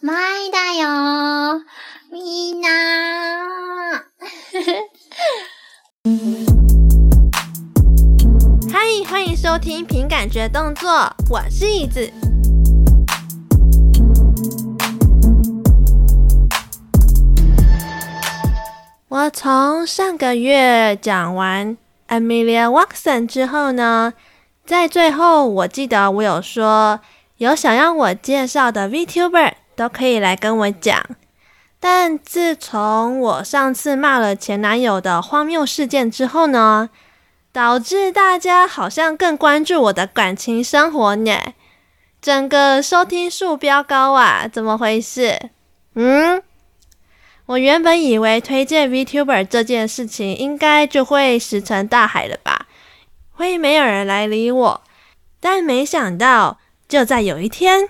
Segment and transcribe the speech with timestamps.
[0.00, 0.14] 麦
[0.52, 1.62] だよ，
[2.12, 2.68] みんな。
[8.72, 12.12] 嗨，欢迎收听凭感觉动作，我是椅子。
[19.08, 21.76] 我从上个月讲完
[22.08, 24.12] Amelia Watson 之后呢，
[24.64, 27.00] 在最后我记得我有说，
[27.38, 29.52] 有想要我介绍的 VTuber。
[29.75, 31.03] 都可以来跟我讲，
[31.79, 36.89] 但自从我上次骂了前男友的荒谬事件之后呢，
[37.51, 41.39] 导致大家好像更关注我的感情生活呢，
[42.21, 45.49] 整个收听数飙高啊，怎么回事？
[45.95, 46.43] 嗯，
[47.47, 52.67] 我原本以为推荐 VTuber 这件事情应该就会石沉大海了吧，
[53.31, 54.81] 会没有人来理我，
[55.39, 57.89] 但没想到就在有一天，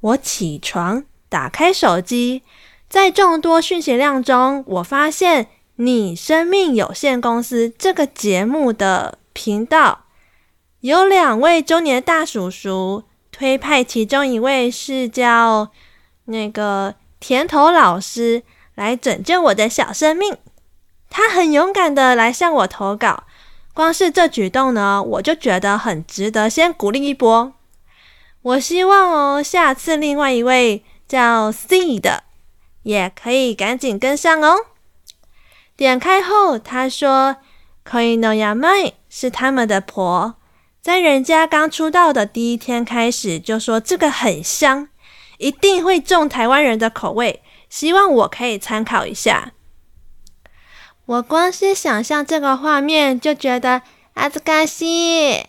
[0.00, 1.04] 我起床。
[1.28, 2.42] 打开手机，
[2.88, 10.06] 在众多讯息量中，我发现“你生命有限公司”这个节目的频道
[10.80, 15.70] 有两位中年大叔叔推派，其中一位是叫
[16.24, 18.42] 那个甜头老师
[18.74, 20.36] 来拯救我的小生命。
[21.10, 23.24] 他很勇敢的来向我投稿，
[23.74, 27.52] 光是这举动呢，我就觉得很值得先鼓励一波。
[28.40, 30.82] 我希望哦，下次另外一位。
[31.08, 32.24] 叫 C 的
[32.82, 34.66] 也可以赶紧跟上哦。
[35.74, 37.36] 点开后，他说
[37.84, 40.34] ：“Koi no Yamai 是他们的婆，
[40.82, 44.88] 在人家刚出道的第一天开始就说这个很香，
[45.38, 49.52] 一定会中台湾人的口味，希望我可以参考一下。”
[51.06, 53.80] 我光是想象这个画面就觉得
[54.12, 55.46] 阿兹卡西，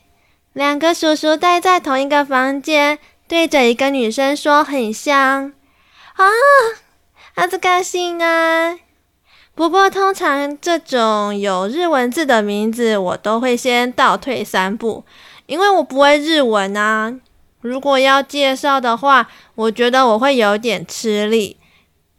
[0.53, 2.99] 两个叔叔待在同一个房间。
[3.29, 5.53] 对着一个女生说很香
[6.15, 6.25] 啊，
[7.35, 8.79] 阿兹卡西呢？
[9.53, 15.03] 不过通常这种有日文字的名字，我都会先倒退三步，
[15.45, 17.13] 因为我不会日文啊。
[17.61, 21.57] 如果要介绍的话，我觉得我会有点吃力。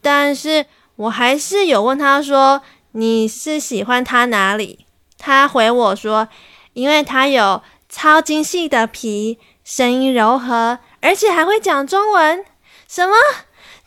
[0.00, 2.62] 但是我还是有问他说
[2.92, 4.86] ：“你是喜欢他哪里？”
[5.18, 6.28] 他回我说
[6.74, 12.44] ：“因为他有超精细的皮，声音柔和。”而且还会讲中文？
[12.88, 13.14] 什么？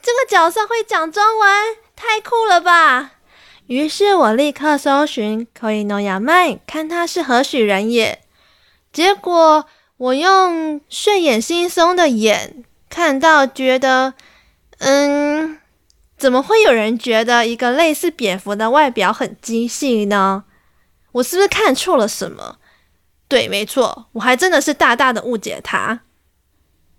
[0.01, 1.75] 这个角色会讲中文？
[1.95, 3.11] 太酷了吧！
[3.67, 8.21] 于是我立刻搜寻 Koi no y a m a 看他是何许人也。
[8.91, 9.65] 结果
[9.97, 14.15] 我用睡眼惺忪的眼看到，觉得，
[14.79, 15.59] 嗯，
[16.17, 20.43] 怎么会有人觉得一个类似蝙蝠的外表很机细呢？
[21.13, 22.57] 我是不是看错了什么？
[23.29, 26.01] 对，没错，我还真的是大大的误解他。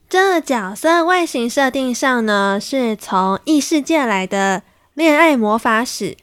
[0.09, 4.63] 这角色外形设定上呢，是从异世界来的
[4.95, 6.17] 恋爱魔法使，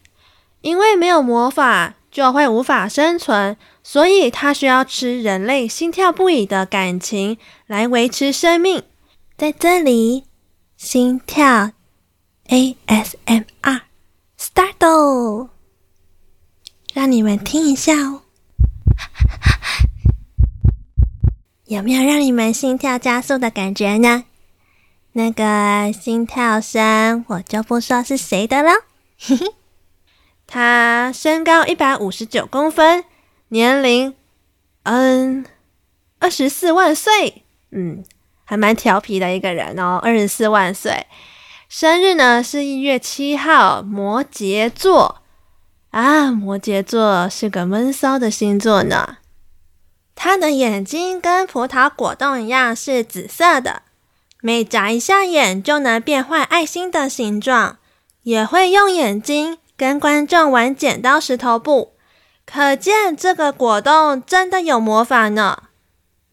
[0.62, 7.38] 因为没有魔法就会无法生存，所以他需要吃人类心跳不已的感情
[7.68, 8.84] 来维持生命。
[9.38, 10.26] 在这里，
[10.78, 11.72] 心跳
[12.48, 13.82] ASMR
[14.40, 15.50] startle，
[16.94, 18.22] 让你们听一下哦。
[21.72, 24.26] 有没有让你们心跳加速的感觉呢？
[25.14, 28.72] 那个心跳声我就不说是谁的了。
[29.18, 29.54] 嘿嘿，
[30.46, 33.06] 他身高一百五十九公分，
[33.48, 34.14] 年龄
[34.84, 35.46] 嗯
[36.20, 38.04] 二十四万岁，嗯，
[38.44, 39.98] 还蛮调皮的一个人哦。
[40.04, 41.08] 二十四万岁，
[41.70, 45.22] 生日呢是一月七号，摩羯座
[45.92, 49.20] 啊，摩羯座是个闷骚的星座呢。
[50.24, 53.82] 他的眼睛跟葡萄果冻一样是紫色的，
[54.40, 57.80] 每眨一下眼就能变换爱心的形状，
[58.22, 61.94] 也会用眼睛跟观众玩剪刀石头布，
[62.46, 65.64] 可见这个果冻真的有魔法呢。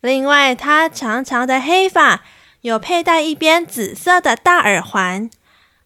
[0.03, 2.22] 另外，他长长的黑发
[2.60, 5.31] 有佩戴一边紫色的大耳环，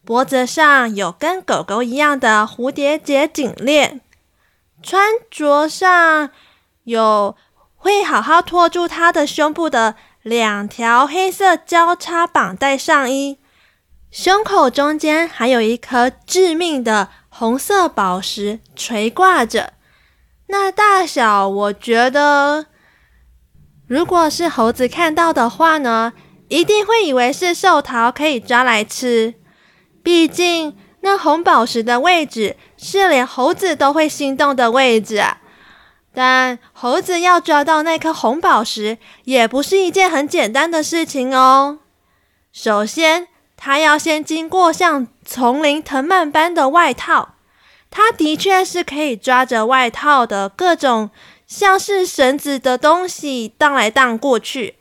[0.04, 4.00] 脖子上有跟狗狗一样的蝴蝶结颈链，
[4.82, 6.30] 穿着上
[6.82, 7.36] 有。
[7.82, 13.40] 会好好托住他的胸部的两条黑色交叉绑带上衣，
[14.08, 19.72] 胸口中间还有一颗致命的红色宝石垂挂着。
[20.46, 22.66] 那大小，我觉得，
[23.88, 26.12] 如果是猴子看到的话呢，
[26.46, 29.34] 一定会以为是寿桃，可以抓来吃。
[30.04, 35.38] 毕竟那红宝石的位置是连猴子都会心动的位置啊。
[36.14, 41.78] 但猴子要抓到那颗红宝石，也不是一件很简单的事情哦。
[42.52, 47.34] 首先，它要先经过像丛林藤蔓般的外套。
[47.90, 51.10] 它的确是可以抓着外套的各种
[51.46, 54.76] 像是绳子的东西荡来荡过去，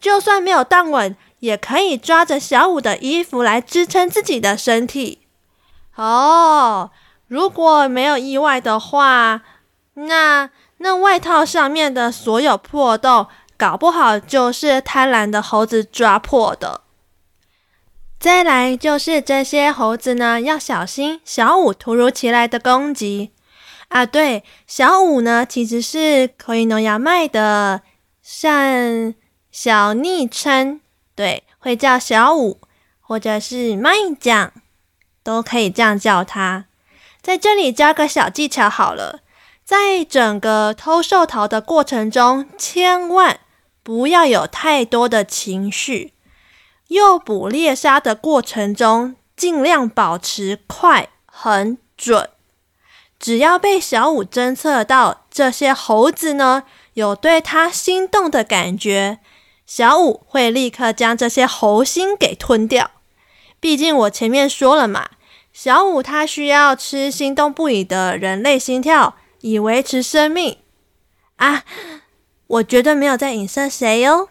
[0.00, 5.20] 就算没有荡稳，也可以抓着小五的衣服来支撑自己的身体。
[5.96, 6.90] 哦，
[7.28, 9.42] 如果没有意外的话，
[9.92, 13.26] 那那外套上面的所有破洞，
[13.56, 16.82] 搞不好就是贪婪的猴子抓破的。
[18.18, 23.32] 再来就是这些猴子呢，要小心小五突如其来的攻击
[23.88, 24.06] 啊！
[24.06, 27.82] 对，小五呢其实是可以诺亚麦的
[28.22, 29.14] 像
[29.52, 30.80] 小昵称，
[31.14, 32.60] 对，会叫小五
[33.00, 34.52] 或者是麦酱，
[35.22, 36.64] 都可以这样叫他。
[37.22, 39.20] 在这里教个小技巧好了，
[39.66, 43.40] 在整个偷兽逃的过程中，千万
[43.82, 46.12] 不要有太多的情绪。
[46.86, 52.30] 诱捕猎杀的过程中，尽量保持快、很准。
[53.18, 56.62] 只要被小五侦测到这些猴子呢，
[56.92, 59.18] 有对他心动的感觉，
[59.66, 62.92] 小五会立刻将这些猴心给吞掉。
[63.58, 65.10] 毕竟我前面说了嘛，
[65.52, 70.58] 小五他需要吃心动不已的人类心跳以维持生命。
[71.36, 71.64] 啊，
[72.46, 74.28] 我绝对没有在影射谁哟。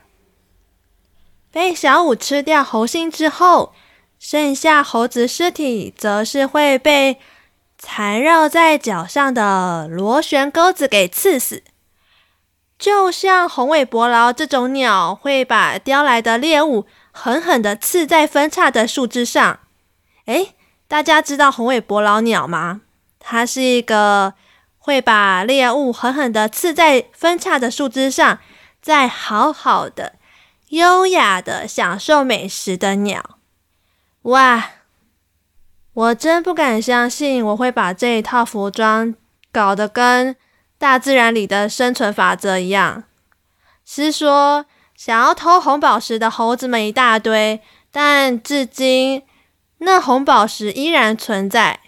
[1.52, 3.74] 被小五吃掉猴心之后，
[4.20, 7.20] 剩下猴子尸体则是会被
[7.78, 11.64] 缠绕在脚上的螺旋钩子给刺死。
[12.78, 19.60] 就像红尾伯劳这种鸟，会把叼来的猎物狠狠的刺在分叉的树枝上。
[20.26, 20.56] 诶，
[20.88, 22.82] 大家知道红尾伯劳鸟吗？
[23.18, 24.34] 它是一个
[24.86, 28.38] 会把猎物狠狠地刺在分叉的树枝上，
[28.80, 30.14] 再好好的。
[30.70, 33.40] 优雅的享受美食的鸟，
[34.22, 34.70] 哇！
[35.92, 39.16] 我真不敢相信我会把这一套服装
[39.52, 40.36] 搞得跟
[40.78, 43.06] 大自然里的生存法则一样。
[43.84, 47.60] 是说想要偷红宝石的猴子们一大堆，
[47.92, 49.24] 但至今
[49.80, 51.80] 那红宝石依然存在，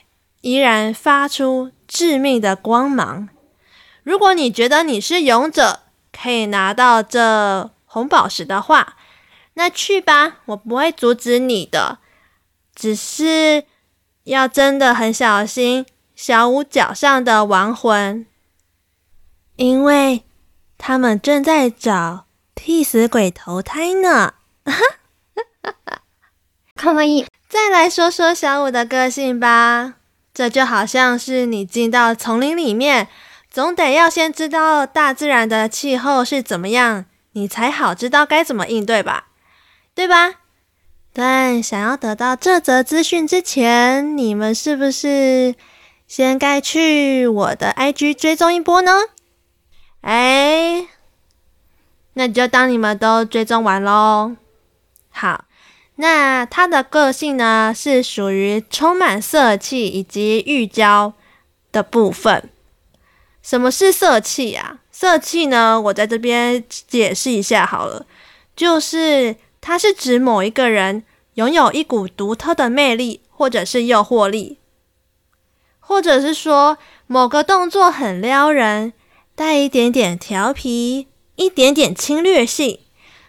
[0.42, 3.30] 依然发出致命的光芒。
[4.04, 5.81] 如果你觉得你是勇者，
[6.12, 7.72] 可以拿到这。
[7.89, 8.95] 红宝石的话，
[9.54, 11.98] 那去吧，我不会阻止你的。
[12.75, 13.63] 只是
[14.25, 18.28] 要真的很小心小五脚上的亡魂，
[19.56, 20.25] 因为
[20.78, 24.36] 他们正在找替死鬼投胎呢。
[26.75, 29.95] 可以再来说说小五的个性吧。
[30.38, 33.07] 这就好像是你进到丛林里面，
[33.50, 37.06] 总得要先知道大自然的气候是怎么样。
[37.31, 39.30] 你才好知道该怎么应对吧，
[39.95, 40.36] 对吧？
[41.12, 45.56] 但想要得到这则资讯之前，你们是不是
[46.07, 48.92] 先该去我的 IG 追踪一波呢？
[50.01, 50.86] 哎，
[52.13, 54.36] 那就当你们都追踪完喽。
[55.10, 55.45] 好，
[55.98, 61.14] 那他的个性呢，是属于充满色气以及欲娇
[61.72, 62.50] 的部分。
[63.42, 64.80] 什么是色气呀？
[64.92, 68.06] 色气呢，我在这边解释一下好了，
[68.56, 71.04] 就是它是指某一个人
[71.36, 74.58] 拥有一股独特的魅力，或者是诱惑力，
[75.80, 78.94] 或者是说某个动作很撩人，
[79.36, 82.80] 带一点点调皮，一点点侵略性，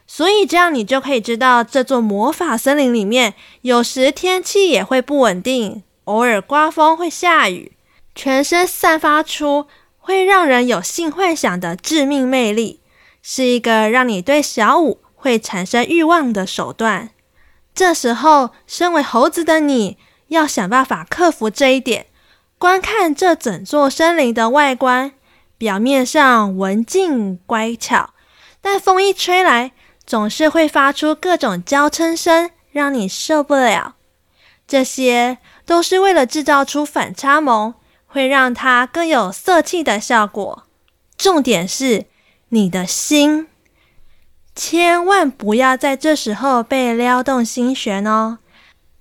[0.08, 7.70] 所以这样你就可以知道这座魔法森林里面有时天气也会不稳定，偶尔刮风会下雨，
[8.16, 9.66] 全身散发出。
[10.00, 12.80] 会让人有性幻想的致命魅力，
[13.22, 17.10] 是一个让你对小五会产生欲望的手段。
[17.74, 19.98] 这时候，身为猴子的你
[20.28, 22.06] 要想办法克服这一点。
[22.56, 25.12] 观看这整座森林的外观，
[25.58, 28.14] 表面上文静乖巧，
[28.62, 29.72] 但风一吹来，
[30.08, 33.94] 总是会发出各种娇嗔声，让你受不了。
[34.66, 37.74] 这些都是为了制造出反差萌。
[38.10, 40.64] 会让它更有色气的效果。
[41.18, 42.06] 重点是
[42.48, 43.48] 你的心，
[44.54, 48.38] 千万不要在这时候被撩动心弦哦，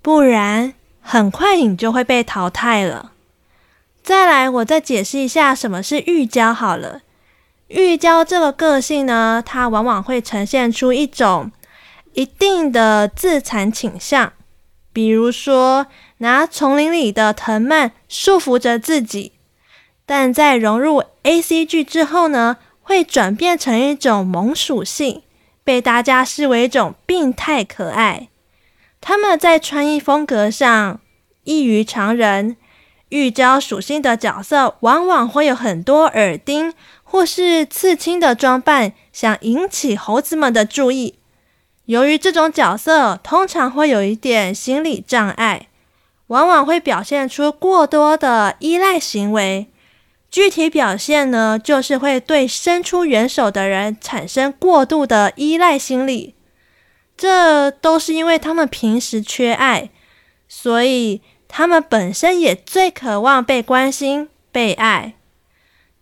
[0.02, 3.14] 不然很快你就会被淘汰了。
[4.04, 7.00] 再来，我再解释一下什么是预交好了。
[7.67, 11.51] 玉娇这个个性呢，它往往会呈现出一种
[12.13, 14.33] 一定的自残倾向，
[14.91, 15.88] 比如说。
[16.19, 19.33] 拿丛林里的藤蔓束缚着自己，
[20.03, 25.21] 但在融入 ACG 之后呢，会转变成一种萌属性，
[25.63, 28.29] 被大家视为一种病态可爱。
[29.00, 31.00] 他们在穿衣风格上
[31.43, 32.57] 异于常人。
[33.09, 36.74] 玉娇属性的角色往往会有很多耳钉
[37.10, 41.16] 或是刺青的装扮，想引起猴子们的注意。
[41.86, 45.70] 由于这种角色通常会有一点心理障碍，
[46.28, 49.68] 往往会表现出过多的依赖行为。
[50.30, 56.36] 具体表现呢，就是会对伸出援手的人产生过度的依赖心理。
[57.16, 59.90] 这都是因为他们平时缺爱，
[60.48, 61.22] 所以。
[61.50, 65.14] 他们本身也最渴望被关心、被爱。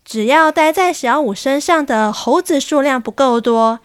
[0.06, 3.80] 只要待在小五身上的猴子数量不够多，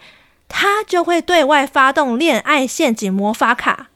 [0.49, 3.89] 他就会对外发动恋爱陷阱魔法卡。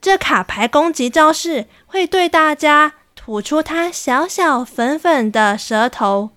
[0.00, 6.30] 这卡牌攻击招式会对大家吐出他小小粉粉的舌头。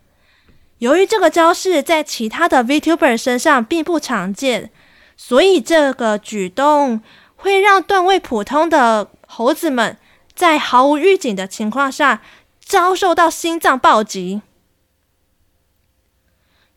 [0.80, 4.70] 由于这个招式在其他的 VTuber 身上并不常见，
[5.16, 7.02] 所以这个举动
[7.38, 9.98] 会让段位普通的猴子们。
[10.36, 12.22] 在毫无预警的情况下，
[12.60, 14.42] 遭受到心脏暴击。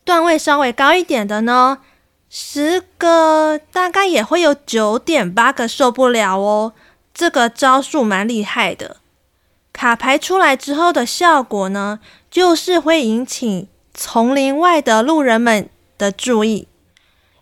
[0.06, 1.78] 段位稍微高一点的呢，
[2.30, 6.72] 十个大概也会有九点八个受不了哦。
[7.12, 8.98] 这个招数蛮厉害的。
[9.72, 11.98] 卡牌出来之后的效果呢，
[12.30, 16.68] 就是会引起丛林外的路人们的注意，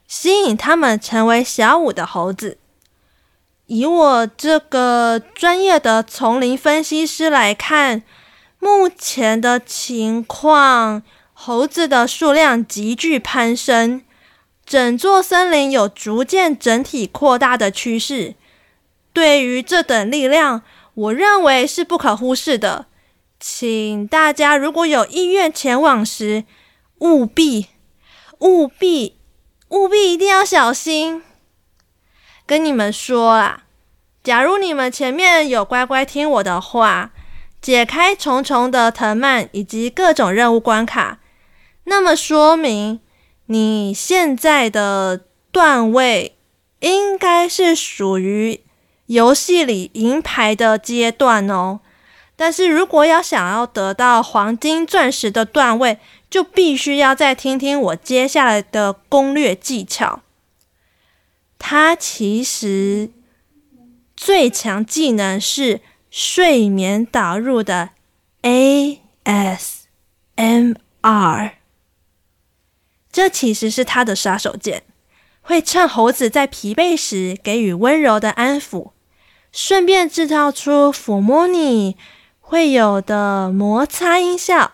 [0.08, 2.56] 吸引他们成为小五的猴子。
[3.66, 8.02] 以我这个专业的丛林分析师来看，
[8.58, 11.02] 目前的情况，
[11.36, 14.02] 猴子的数量急剧攀升，
[14.64, 18.34] 整座森林有逐渐整体扩大的趋势。
[19.12, 20.62] 对于这等力量，
[20.94, 22.86] 我认为是不可忽视的。
[23.38, 26.44] 请大家如果有意愿前往时，
[27.00, 27.66] 务必、
[28.38, 29.18] 务必、
[29.68, 31.22] 务必一定要小心。
[32.46, 33.64] 跟你们说啊，
[34.22, 37.10] 假如你们前面有乖乖听我的话，
[37.60, 41.18] 解开重重的藤蔓以及各种任务关卡，
[41.84, 43.00] 那么说明
[43.46, 46.36] 你现在的段位
[46.80, 48.60] 应该是属于
[49.06, 51.80] 游戏里银牌的阶段哦。
[52.36, 55.98] 但是如果要想要得到黄金钻石的段位，
[56.28, 60.22] 就必须要再听听我接下来的攻略技巧。
[61.58, 63.10] 它其实
[64.16, 67.90] 最强技能是睡眠导入的
[68.42, 68.98] ASMR，
[73.14, 74.80] 这其实是他的杀手锏，
[75.40, 78.90] 会趁猴子在疲惫时给予温柔的安抚，
[79.52, 81.96] 顺便制造出抚摸你
[82.40, 84.72] 会有的摩擦音效。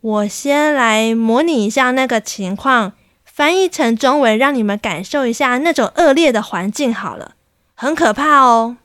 [0.00, 2.92] 我先来模拟一下那个情况。
[3.24, 7.34] 翻译成中文，让你们感受一下那种恶劣的环境好了，
[7.74, 8.78] 很可怕哦。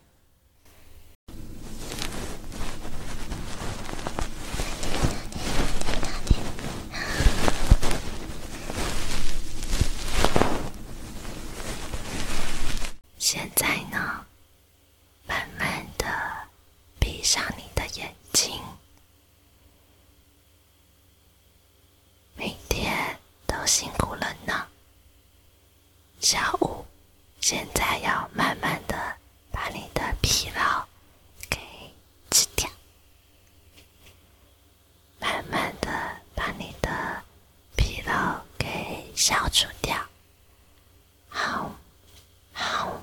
[13.17, 14.25] 现在呢，
[15.25, 16.05] 慢慢的
[17.00, 18.60] 闭上你的眼睛，
[22.36, 22.93] 每天
[23.48, 24.01] 都辛苦。
[26.32, 26.86] 小五，
[27.42, 28.96] 现在要慢慢的
[29.52, 30.88] 把你的疲劳
[31.50, 31.60] 给
[32.30, 32.70] 吃掉，
[35.20, 35.90] 慢慢的
[36.34, 37.22] 把你的
[37.76, 39.94] 疲劳给消除掉。
[41.28, 41.70] 好，
[42.54, 43.02] 好。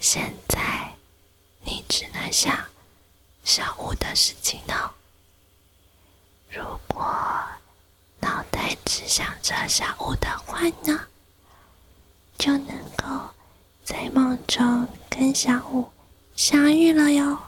[0.00, 0.92] 现在
[1.60, 2.66] 你只能想
[3.44, 4.92] 小五的事情了。
[6.50, 7.13] 如果
[9.06, 11.08] 想着小五的话呢，
[12.38, 13.06] 就能够
[13.84, 15.90] 在梦中跟小五
[16.34, 17.38] 相遇了哟。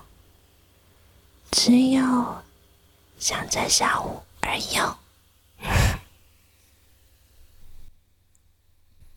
[1.51, 2.37] 只有
[3.19, 4.99] 想着小五而已哦。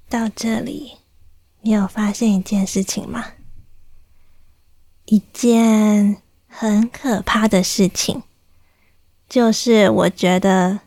[0.08, 0.98] 到这里，
[1.62, 3.34] 你有发现一件事情吗？
[5.06, 8.24] 一件很可怕的事情，
[9.28, 10.80] 就是我觉得。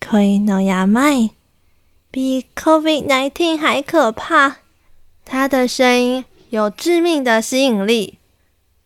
[0.00, 1.30] Koe no yamai
[2.10, 4.56] 比 COVID-19 还可怕，
[5.24, 8.18] 他的声音有致命的吸引力，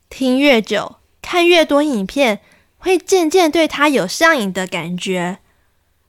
[0.08, 2.40] 听越久，看越多影片，
[2.78, 5.38] 会渐渐对他有上瘾的感觉。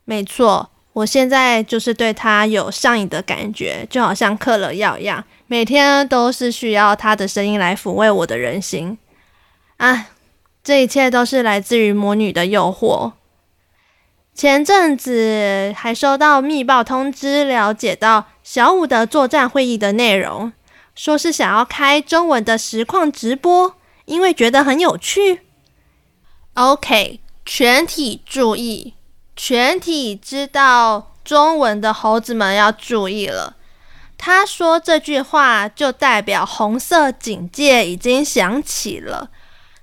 [0.06, 8.98] 没错，我现在就是对他有上瘾的感觉，就好像嗑了药一样，每天都是需要他的声音来抚慰我的人心。
[9.78, 10.08] 啊，
[10.64, 13.12] 这一切都是来自于魔女的诱惑。
[14.34, 20.52] 前阵子还收到密报通知，了解到小五的作战会议的内容，
[20.96, 25.42] 说是想要开中文的实况直播，因为觉得很有趣。
[26.54, 28.96] OK，全体注意，
[29.36, 33.58] 全体知道中文的猴子们要注意了。
[34.18, 39.30] 他说这句话就代表红色警戒已经响起了。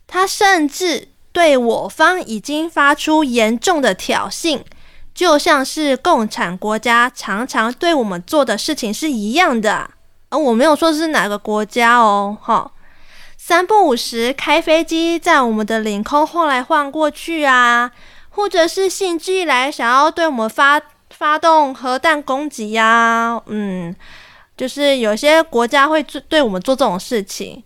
[0.07, 4.61] 他甚至对我方已经发出严重的挑衅。
[5.15, 9.89] 就像是共产国家常常对我们做的事情是一样的，
[10.31, 12.73] 而我没有说是哪个国家哦，哈，
[13.37, 17.93] 三不五时开飞机在我们的领空晃来晃过去啊，
[18.31, 20.81] 或者是兴致一来想要对我们发
[21.11, 23.95] 发动核弹攻击呀，嗯，
[24.57, 27.63] 就是有些国家会做对我们做这种事情，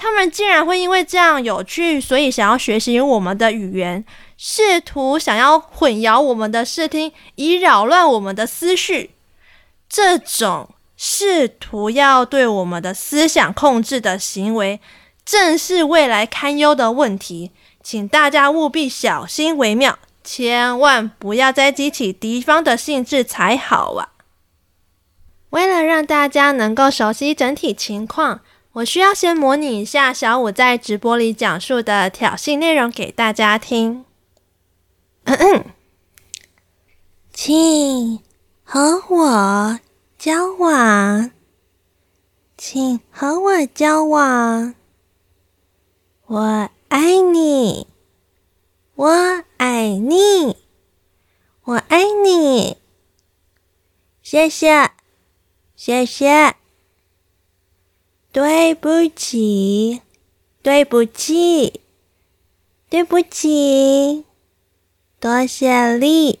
[0.00, 4.04] 他们竟然会因为这样有趣，所以想要学习我们的语言。
[4.36, 9.10] 试图想要混淆我们的视听，以扰乱我们的思绪。
[9.88, 14.80] 这种试图要对我们的思想控制的行为，
[15.24, 17.50] 正是未来堪忧的问题。
[17.82, 24.10] 请大家务必小心为妙，千万不要再激起敌方的兴致才好啊！
[25.50, 28.42] 为了让大家能够熟悉整体情况，
[28.78, 34.04] 我需要先模拟一下小五在直播里讲述的挑衅内容给大家听。
[35.24, 35.64] 嗯嗯，
[37.32, 38.20] 请
[38.62, 39.80] 和我
[40.16, 41.32] 交往，
[42.56, 44.74] 请和我交往。
[46.26, 47.88] 我爱你，
[48.94, 50.56] 我爱你，
[51.64, 52.76] 我爱你。
[54.22, 54.90] 谢谢，
[55.74, 56.54] 谢谢。
[58.30, 60.02] 对不起，
[60.62, 61.80] 对不起，
[62.90, 64.24] 对不起。
[65.20, 66.38] 多谢你，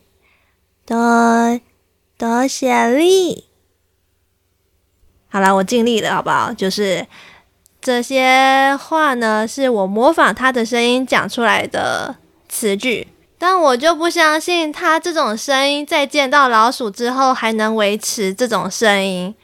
[0.86, 1.60] 多
[2.16, 3.44] 多谢你。
[5.30, 6.52] 好了，我尽力了，好不好？
[6.52, 7.06] 就是
[7.80, 12.16] 这些话呢，是我模仿他的声音讲出来的
[12.48, 19.34] 词句，但我就不相信他这种声音在见到老鼠之后还能维持这种声音，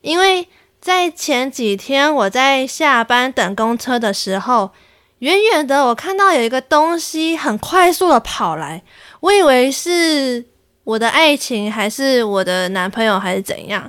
[0.00, 0.48] 因为
[0.82, 4.72] 在前几天我在下班等公车的时候。
[5.20, 8.82] 远远的，我看到有一个东西很快速的跑来，
[9.20, 10.44] 我以为是
[10.82, 13.88] 我的爱情，还是我的男朋友，还是怎样？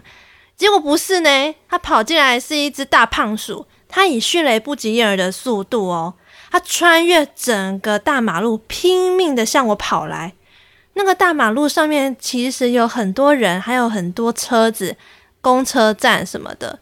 [0.55, 6.13] 结果不是呢，他跑进来是一只大胖鼠，它以迅雷不及掩耳的速度哦，
[6.51, 10.33] 它穿越整个大马路，拼命的向我跑来。
[10.93, 14.95] 那个大马路上面其实有很多人，还有很多车子、
[15.43, 16.79] 公车站什么的，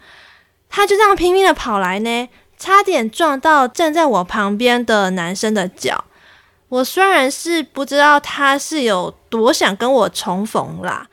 [0.70, 2.30] 他就这样拼命的跑来呢。
[2.58, 6.06] 差点撞到站在我旁边的男生的脚。
[6.70, 11.08] 我虽然是不知道他是有多想跟我重逢啦，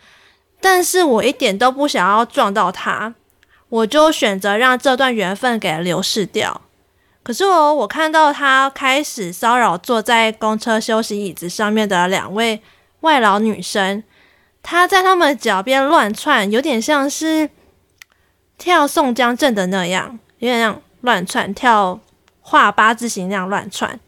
[0.61, 3.15] 但是我一点都不想要撞到他，
[3.71, 6.61] 我就选择让这段缘分给流逝掉。
[7.23, 12.63] 可是我我看到他开始骚扰坐在公车休息椅子上面的两位
[13.01, 14.05] 外劳女生，
[14.70, 17.48] 他在他们脚边乱窜，有点像是
[18.59, 20.83] 跳宋江阵的那样，有点像。
[21.00, 22.00] 乱窜跳
[22.40, 24.00] 画八字形那样乱窜，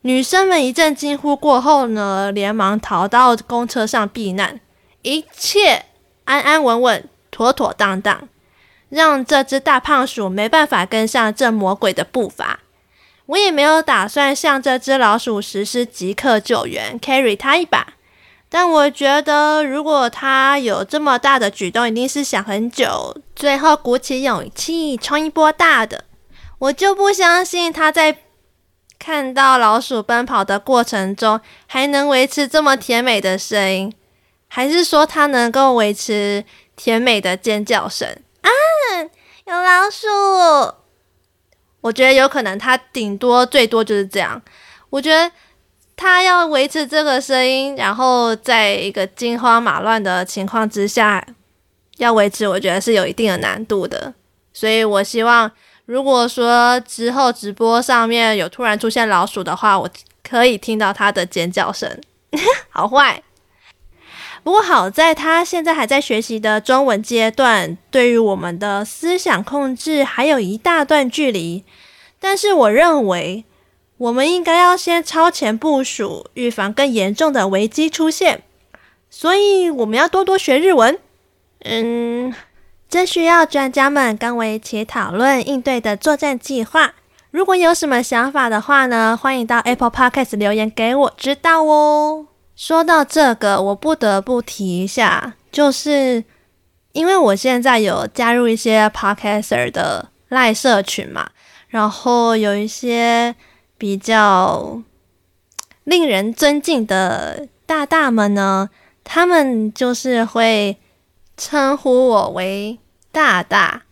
[0.00, 4.58] 女生们一阵惊呼过后呢，连忙逃到公车上避难，
[5.02, 5.84] 一切
[6.24, 8.28] 安安稳稳、妥妥当当，
[8.88, 12.58] 让这只大胖鼠没办法跟上这魔鬼的步伐。
[13.26, 17.94] 我也没有打算向这只老鼠实施即刻救援，carry 它一把。
[18.52, 26.04] 但我觉得，如果他有这么大的举动，一定是想很久，最后鼓起勇气冲一波大的。
[26.58, 28.18] 我就不相信他在
[28.98, 33.94] 看到老鼠奔跑的过程中，还能维持这么甜美的声音，
[34.48, 38.08] 还是说他能够维持甜美的尖叫声
[38.42, 38.50] 啊？
[39.46, 40.74] 有老鼠！
[41.82, 44.42] 我觉得有可能，他顶多最多就是这样。
[44.90, 45.30] 我觉得。
[46.02, 51.22] 他要维持这个声音，然后在一个兵荒马乱的情况之下，
[51.98, 54.14] 要维持，我觉得是有一定的难度的。
[54.50, 55.52] 所以我希望，
[55.84, 59.90] 如果说之后直播上面有突然出现老鼠的话，我
[60.22, 62.00] 可以听到他的尖叫声。
[62.70, 63.22] 好坏，
[64.42, 71.62] 不过好在他现在还在学习的中文阶段，对于我们的思想控制还有一大段距离。
[72.18, 73.44] 但是我认为。
[74.00, 78.42] 我们应该要先超前部署，预防更严重的危机出现。
[79.10, 80.98] 所以我们要多多学日文。
[81.64, 82.32] 嗯，
[82.88, 86.94] 这需要专家们跟我一起讨论应对的作战计划。
[87.30, 92.26] 如果有什么想法的话呢，欢迎到 Apple Podcast 留言给我知道哦。
[92.56, 96.24] 说到这个，我不得不提一下，就是
[96.92, 101.28] 因为我现在有加入一些 Podcaster 的赖社群嘛，
[101.68, 103.34] 然后有一些
[103.80, 104.82] 比较
[105.84, 108.68] 令人尊敬的大大们呢，
[109.02, 110.76] 他们就是会
[111.38, 112.78] 称呼我为
[113.10, 113.84] 大大，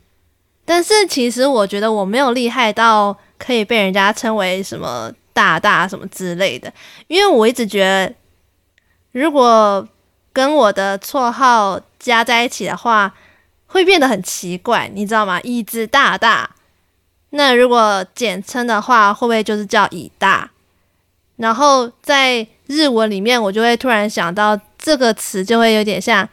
[0.66, 6.70] 但是其实我觉得我没有厉害到可以被人家称为什么大大什么之类的，
[7.06, 8.14] 因为我一直觉得
[9.12, 9.88] 如果
[10.34, 13.14] 跟我的绰号加在一起的话，
[13.66, 15.40] 会变得很奇怪，你知道吗？
[15.40, 16.54] 一只大大，
[17.30, 20.50] 那如果简称的话，会不会就是叫椅大？
[21.36, 26.28] 然后在日文里面，我就会突然想到这个词，就会有点像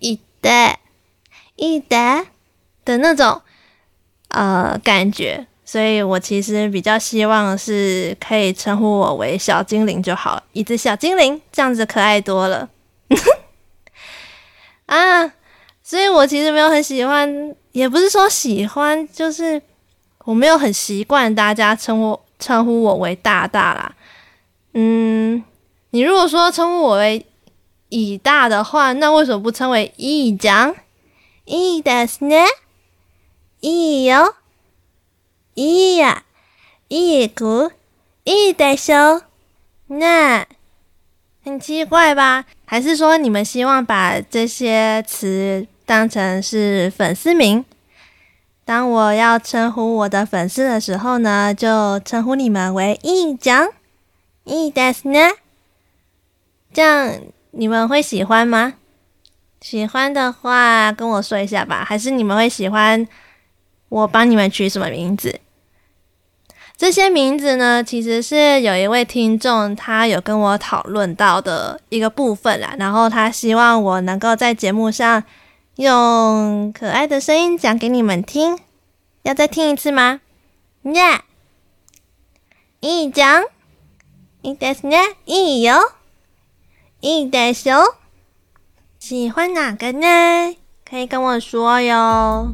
[0.00, 0.76] 椅大、
[1.56, 2.26] 椅大
[2.84, 3.40] 的那种
[4.28, 12.68] 呃感觉，所以我其实比较希望是可以称呼我为小精灵就好一只小精灵，这样子可爱多了。
[14.86, 15.32] 啊，
[15.82, 19.62] 所以我其实没有很喜欢，也不是说喜欢，就是
[20.27, 23.95] 我没有很习惯大家称呼称呼我为大大啦。
[24.73, 25.43] 嗯，
[25.91, 27.25] 你如果说称呼我为
[27.89, 30.73] 乙大的话，那为什么不称为乙酱？
[31.45, 32.47] いいですね？
[33.61, 34.33] いいよ？
[35.55, 36.23] いい呀？
[36.89, 37.71] いい子？
[38.25, 39.21] いいでしょ？
[39.87, 40.47] 那
[41.43, 42.45] 很奇怪吧？
[42.65, 47.63] 还是说你们希望把这些词当成是粉丝名？
[48.67, 53.71] 当我要称呼我的粉丝的时候呢，就称呼你们为いいちゃん、
[54.45, 55.33] いいですね。
[56.73, 57.19] 这样
[57.51, 58.75] 你们会喜欢吗？
[59.59, 61.83] 喜欢的话跟我说一下吧。
[61.85, 63.07] 还是你们会喜欢
[63.89, 65.39] 我帮你们取什么名字？
[66.75, 75.23] 这些名字呢，其实是有一位听众他有跟我讨论到的一个部分啦，然后他希望我能够在节目上
[75.77, 78.57] 用可爱的声音讲给你们听，
[79.23, 80.19] 要再听一次吗？
[80.83, 81.21] 呀，
[82.81, 83.45] いいじゃん、
[84.43, 85.93] いいですね、いいよ、
[87.01, 87.95] いいでしょ。
[88.99, 90.55] 喜欢哪个呢？
[90.89, 92.51] 可以跟我说哟。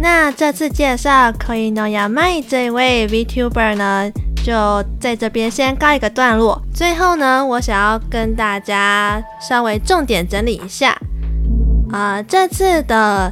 [0.00, 4.10] 那这次介绍 Koi no Yamai 这位 VTuber 呢，
[4.42, 6.62] 就在这边先告一个段落。
[6.72, 10.98] 最后呢，我想要跟大家稍微重点整理一下。
[11.95, 13.31] 啊、呃，这次的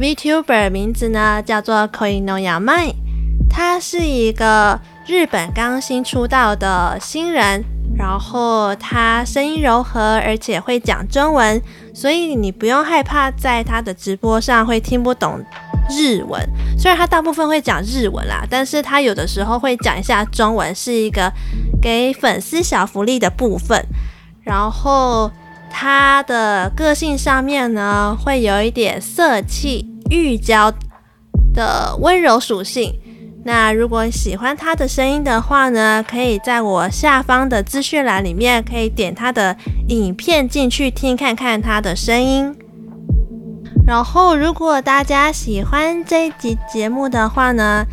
[0.00, 2.92] VTuber 名字呢叫做 Koi no Yamai，
[3.48, 7.62] 他是一个日本刚新出道的新人，
[7.96, 11.62] 然后他声音柔和，而且会讲中文，
[11.94, 15.40] 所以你不用害怕在他的直播上会听不懂。
[15.88, 16.44] 日文，
[16.76, 21.32] 虽然他大部分会讲日文啦，但是他有的时候会讲一下中文，是一个
[21.80, 23.80] 给粉丝小福利的部分。
[24.42, 25.30] 然后
[25.70, 30.72] 他的个性上面呢，会有一点色气、御娇
[31.54, 32.92] 的温柔属性。
[33.42, 39.56] 那如果喜欢他的声音的话呢，可以在我下方的资讯栏里面，可以点他的
[39.88, 42.54] 影片进去听看看他的声音。
[43.86, 47.84] 然后，如果大家喜欢这一集节目的话呢，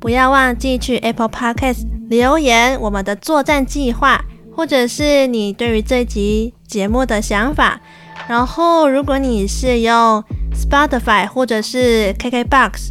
[0.00, 4.24] 不要忘记去 Apple Podcast 留言我们的作战计划，
[4.56, 7.80] 或者是你对于这集节目的想法。
[8.26, 10.22] 然后，如果你是用
[10.54, 12.90] Spotify 或者是 KKBox，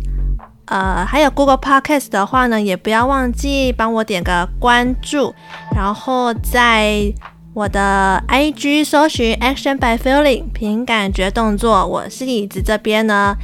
[0.66, 5.34] 呃，还有 Google Podcast 的话呢，也不要忘记帮我点个关注，
[5.76, 7.14] 然后在。
[7.56, 11.86] 我的 IG 搜寻 Action by Feeling，凭感觉动作。
[11.86, 13.36] 我是椅子这边呢，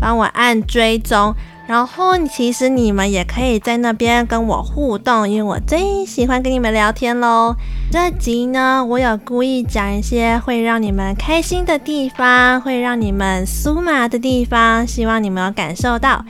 [0.00, 1.34] 帮我按追踪。
[1.68, 7.54] 然后其实你们也可以在那边跟我互动，因为我最喜欢跟你们聊天喽。
[7.92, 16.24] 这集呢，我有故意讲一些会让你们开心的地方，会让你们酥麻的地方，希望你们有感受到。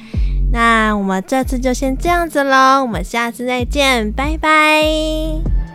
[0.51, 5.67] 那我们这次就先这样子喽，我们下次再见，拜拜。